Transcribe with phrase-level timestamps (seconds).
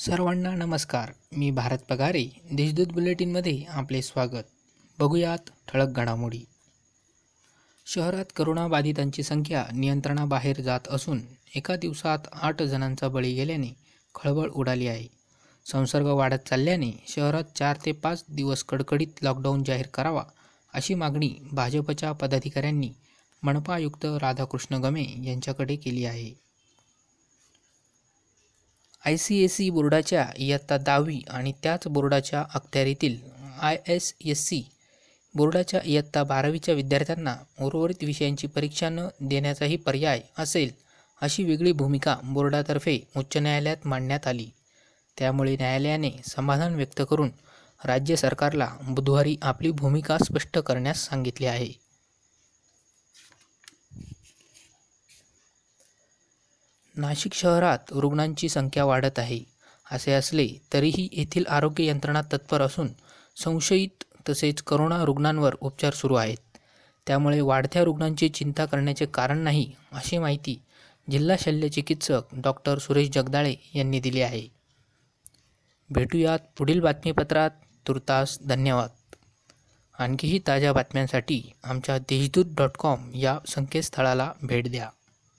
[0.00, 1.12] सर्वांना नमस्कार.
[1.36, 2.24] मी भारत पगारे.
[2.52, 4.42] देशदूत बुलेटिनमध्ये आपले स्वागत.
[4.98, 5.38] बघूयात
[5.68, 6.44] ठळक घडामोडी.
[7.86, 11.20] शहरात करोनाबाधितांची संख्या नियंत्रणाबाहेर जात असून
[11.54, 13.76] एका दिवसात आठ जणांचा बळी गेल्याने
[14.14, 15.06] खळबळ उडाली आहे.
[15.66, 20.24] संसर्ग वाढत चालल्याने शहरात चार ते पाच दिवस कडकडीत लॉकडाऊन जाहीर करावा
[20.74, 22.92] अशी मागणी भाजपच्या पदाधिकाऱ्यांनी
[23.42, 26.49] मनपा आयुक्त राधाकृष्ण गमे यांच्याकडे केली आहे.
[29.04, 33.16] आय सी एस सी बोर्डाच्या इयत्ता दहावी आणि त्याच बोर्डाच्या अखत्यारीतील
[33.60, 34.62] आय एस एस सी
[35.34, 40.70] बोर्डाच्या इयत्ता बारावीच्या विद्यार्थ्यांना उर्वरित विषयांची परीक्षा न देण्याचाही पर्याय असेल
[41.22, 44.46] अशी वेगळी भूमिका बोर्डातर्फे उच्च न्यायालयात मांडण्यात आली.
[45.18, 47.30] त्यामुळे न्यायालयाने समाधान व्यक्त करून
[47.80, 51.72] राज्य सरकारला बुधवारी आपली भूमिका स्पष्ट करण्यास सांगितले आहे.
[56.96, 59.40] नाशिक शहरात रुग्णांची संख्या वाढत आहे.
[59.92, 62.88] असे असले तरीही येथील आरोग्य यंत्रणा तत्पर असून
[63.36, 66.36] संशयित तसेच करोना रुग्णांवर उपचार सुरू आहेत.
[67.06, 70.62] त्यामुळे वाढत्या रुग्णांची चिंता करण्याचे कारण नाही अशी माहिती
[71.10, 74.48] जिल्हा शल्य चिकित्सक डॉक्टर सुरेश जगदाळे यांनी दिली आहे.
[75.90, 77.50] भेटूयात पुढील बातमीपत्रात.
[77.88, 78.90] तुर्तास धन्यवाद.
[79.98, 84.88] आणखीही ताज्या बातम्यांसाठी आमच्या देशदूत डॉट कॉम या संकेतस्थळाला भेट द्या.